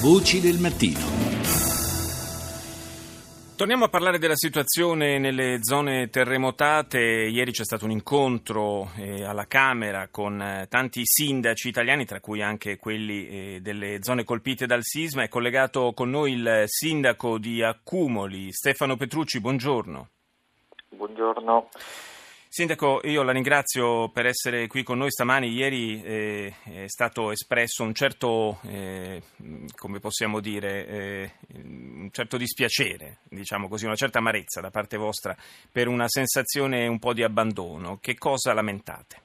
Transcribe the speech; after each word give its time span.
Voci 0.00 0.40
del 0.40 0.60
mattino. 0.60 1.00
Torniamo 3.56 3.86
a 3.86 3.88
parlare 3.88 4.20
della 4.20 4.36
situazione 4.36 5.18
nelle 5.18 5.58
zone 5.62 6.08
terremotate. 6.08 7.00
Ieri 7.00 7.50
c'è 7.50 7.64
stato 7.64 7.84
un 7.84 7.90
incontro 7.90 8.92
eh, 8.96 9.24
alla 9.24 9.48
Camera 9.48 10.06
con 10.08 10.40
eh, 10.40 10.66
tanti 10.68 11.00
sindaci 11.02 11.66
italiani, 11.66 12.04
tra 12.04 12.20
cui 12.20 12.40
anche 12.40 12.76
quelli 12.76 13.26
eh, 13.26 13.58
delle 13.60 13.98
zone 14.02 14.22
colpite 14.22 14.66
dal 14.66 14.84
sisma. 14.84 15.24
È 15.24 15.28
collegato 15.28 15.92
con 15.92 16.10
noi 16.10 16.34
il 16.34 16.62
sindaco 16.66 17.36
di 17.36 17.60
Accumoli, 17.60 18.52
Stefano 18.52 18.96
Petrucci. 18.96 19.40
Buongiorno. 19.40 20.08
Buongiorno. 20.90 21.70
Sindaco, 22.50 23.00
io 23.04 23.22
la 23.22 23.32
ringrazio 23.32 24.08
per 24.08 24.24
essere 24.24 24.68
qui 24.68 24.82
con 24.82 24.96
noi 24.96 25.10
stamani. 25.10 25.50
Ieri 25.50 26.02
eh, 26.02 26.54
è 26.64 26.88
stato 26.88 27.30
espresso 27.30 27.82
un 27.82 27.92
certo, 27.92 28.58
eh, 28.62 29.22
come 29.76 30.00
possiamo 30.00 30.40
dire, 30.40 30.86
eh, 30.86 31.32
un 31.56 32.08
certo 32.10 32.38
dispiacere, 32.38 33.18
diciamo 33.24 33.68
così, 33.68 33.84
una 33.84 33.96
certa 33.96 34.18
amarezza 34.18 34.62
da 34.62 34.70
parte 34.70 34.96
vostra 34.96 35.36
per 35.70 35.88
una 35.88 36.08
sensazione 36.08 36.86
un 36.86 36.98
po' 36.98 37.12
di 37.12 37.22
abbandono. 37.22 37.98
Che 38.00 38.16
cosa 38.16 38.54
lamentate? 38.54 39.20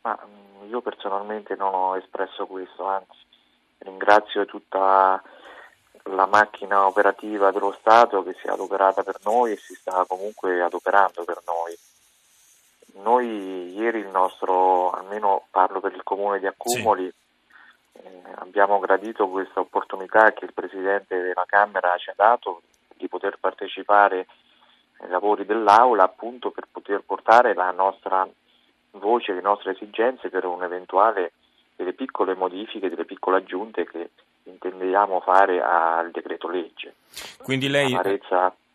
Ma 0.00 0.18
mm, 0.26 0.70
io 0.70 0.80
personalmente 0.80 1.54
non 1.56 1.74
ho 1.74 1.96
espresso 1.98 2.46
questo, 2.46 2.86
anzi 2.86 3.18
ringrazio 3.80 4.46
tutta 4.46 5.22
la 6.04 6.26
macchina 6.26 6.86
operativa 6.86 7.50
dello 7.50 7.76
Stato 7.78 8.22
che 8.22 8.32
si 8.40 8.46
è 8.46 8.50
adoperata 8.50 9.02
per 9.02 9.18
noi 9.24 9.52
e 9.52 9.56
si 9.56 9.74
sta 9.74 10.06
comunque 10.08 10.62
adoperando 10.62 11.22
per 11.24 11.42
noi 11.44 11.76
noi 13.02 13.74
ieri 13.74 13.98
il 13.98 14.08
nostro, 14.08 14.90
almeno 14.90 15.46
parlo 15.50 15.80
per 15.80 15.92
il 15.92 16.02
comune 16.02 16.38
di 16.38 16.46
Accumoli, 16.46 17.12
sì. 17.92 17.98
eh, 17.98 18.22
abbiamo 18.36 18.78
gradito 18.78 19.28
questa 19.28 19.60
opportunità 19.60 20.32
che 20.32 20.44
il 20.44 20.52
Presidente 20.52 21.20
della 21.20 21.44
Camera 21.46 21.96
ci 21.96 22.10
ha 22.10 22.14
dato 22.16 22.62
di 22.96 23.08
poter 23.08 23.38
partecipare 23.38 24.26
ai 24.98 25.08
lavori 25.08 25.44
dell'Aula 25.44 26.04
appunto 26.04 26.50
per 26.50 26.68
poter 26.70 27.02
portare 27.04 27.54
la 27.54 27.70
nostra 27.72 28.28
voce, 28.92 29.32
le 29.32 29.40
nostre 29.40 29.72
esigenze 29.72 30.28
per 30.28 30.44
un'eventuale 30.44 31.32
delle 31.76 31.92
piccole 31.92 32.34
modifiche, 32.34 32.88
delle 32.88 33.04
piccole 33.04 33.38
aggiunte 33.38 33.84
che 33.86 34.10
intendiamo 34.44 35.20
fare 35.20 35.60
al 35.60 36.10
decreto 36.10 36.48
legge. 36.48 36.94
Quindi 37.44 37.68
lei, 37.68 37.94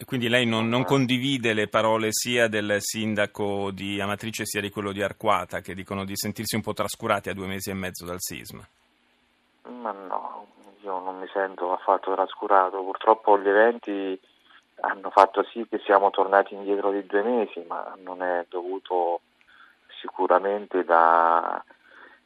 quindi 0.05 0.29
lei 0.29 0.45
non, 0.45 0.69
non, 0.69 0.83
condivide 0.83 1.53
le 1.53 1.67
parole 1.67 2.09
sia 2.11 2.47
del 2.47 2.75
sindaco 2.77 3.71
di 3.71 3.99
Amatrice 3.99 4.45
sia 4.45 4.61
di 4.61 4.69
quello 4.69 4.91
di 4.91 5.01
Arquata 5.01 5.59
che 5.59 5.73
dicono 5.73 6.05
di 6.05 6.15
sentirsi 6.15 6.53
un 6.55 6.61
po' 6.61 6.73
trascurati 6.73 7.29
a 7.29 7.33
due 7.33 7.47
mesi 7.47 7.71
e 7.71 7.73
mezzo 7.73 8.05
dal 8.05 8.19
sisma? 8.19 8.61
Ma 9.63 9.91
no, 9.91 10.45
io 10.83 10.99
non 10.99 11.17
mi 11.17 11.27
sento 11.33 11.73
affatto 11.73 12.13
trascurato. 12.13 12.83
Purtroppo 12.83 13.39
gli 13.39 13.49
eventi 13.49 14.19
hanno 14.81 15.09
fatto 15.09 15.43
sì 15.51 15.65
che 15.67 15.79
siamo 15.79 16.11
tornati 16.11 16.53
indietro 16.53 16.91
di 16.91 17.03
due 17.07 17.23
mesi, 17.23 17.65
ma 17.67 17.95
non 18.03 18.21
è 18.21 18.45
dovuto 18.49 19.21
sicuramente 19.99 20.83
da 20.83 21.63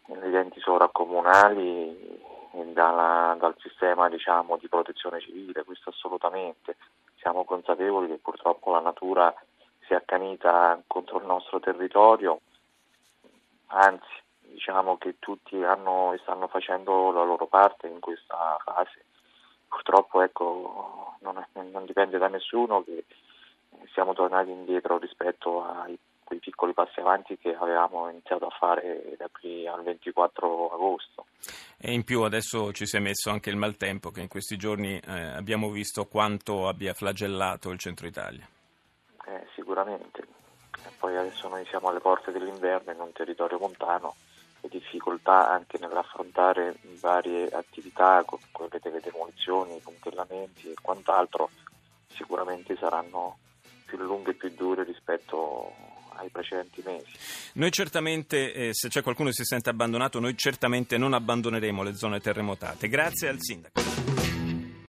eventi 0.08 0.60
sovracomunali 0.60 2.32
dalla, 2.74 3.36
dal 3.40 3.56
sistema 3.60 4.10
diciamo, 4.10 4.58
di 4.58 4.68
protezione 4.68 5.20
civile, 5.20 5.64
questo 5.64 5.90
assolutamente. 5.90 6.78
Siamo 7.16 7.46
consapevoli 7.46 8.08
che 8.08 8.20
purtroppo 8.22 8.72
la 8.72 8.80
natura 8.80 9.34
si 9.86 9.94
è 9.94 9.96
accanita 9.96 10.82
contro 10.88 11.20
il 11.20 11.26
nostro 11.26 11.60
territorio, 11.60 12.42
anzi 13.68 14.22
diciamo 14.40 14.98
che 14.98 15.16
tutti 15.20 15.62
hanno 15.64 16.14
e 16.14 16.20
stanno 16.20 16.48
facendo 16.48 17.12
la 17.12 17.24
loro 17.24 17.48
parte 17.48 17.88
in 17.88 18.00
questa 18.00 18.58
fase. 18.64 19.06
Purtroppo 19.68 20.22
ecco, 20.22 21.16
non, 21.22 21.44
non 21.54 21.86
dipende 21.86 22.18
da 22.18 22.28
nessuno 22.28 22.84
che 22.84 23.06
siamo 23.94 24.14
tornati 24.14 24.52
indietro 24.52 24.98
rispetto 25.00 25.66
ai 25.66 25.98
quei 26.34 26.40
piccoli 26.40 26.74
passi 26.74 27.00
avanti 27.00 27.38
che 27.38 27.56
avevamo 27.56 28.10
iniziato 28.10 28.48
a 28.48 28.56
fare 28.58 29.16
da 29.18 29.30
qui 29.32 29.68
al 29.68 29.84
24 29.84 30.74
agosto. 30.74 31.26
E 31.78 31.92
in 31.92 32.04
più 32.04 32.22
adesso 32.22 32.72
ci 32.72 32.86
si 32.86 32.98
è 32.98 33.00
messo 33.00 33.30
anche 33.30 33.50
il 33.50 33.58
maltempo 33.58 34.10
che 34.10 34.22
in 34.22 34.28
questi 34.28 34.58
giorni 34.58 35.00
eh, 35.00 35.12
abbiamo 35.12 35.70
visto 35.70 36.06
quanto 36.06 36.68
abbia 36.68 36.94
flagellato 36.94 37.70
il 37.70 37.80
centro 37.80 38.08
Italia. 38.08 38.48
Eh, 39.26 39.48
sicuramente. 39.54 40.22
E 40.86 40.90
poi 40.98 41.16
adesso 41.18 41.48
noi 41.48 41.66
siamo 41.66 41.90
alle 41.90 42.00
porte 42.00 42.32
dell'inverno 42.32 42.92
in 42.92 43.00
un 43.00 43.12
territorio 43.12 43.60
montano 43.60 44.16
e 44.62 44.70
difficoltà 44.70 45.50
anche 45.52 45.78
nell'affrontare 45.78 46.78
varie 47.00 47.48
attività, 47.50 48.24
come 48.26 48.44
quelle 48.52 48.80
delle 48.82 49.02
demolizioni, 49.02 49.80
puntellamenti 49.84 50.70
e 50.70 50.76
quant'altro, 50.82 51.50
sicuramente 52.08 52.76
saranno 52.78 53.38
più 53.86 53.98
lunghe 53.98 54.32
e 54.32 54.36
più 54.36 54.50
dure 54.50 54.84
rispetto 54.84 55.93
ai 56.16 56.30
precedenti 56.30 56.82
mesi. 56.86 57.06
Noi 57.54 57.72
certamente, 57.72 58.54
eh, 58.54 58.70
se 58.74 58.90
c'è 58.90 59.02
qualcuno 59.02 59.30
che 59.30 59.36
si 59.36 59.46
sente 59.46 59.70
abbandonato, 59.70 60.20
noi 60.20 60.38
certamente 60.38 60.98
non 60.98 61.14
abbandoneremo 61.14 61.84
le 61.84 61.96
zone 61.96 62.20
terremotate. 62.20 62.88
Grazie 62.88 63.28
al 63.30 63.38
Sindaco. 63.40 64.03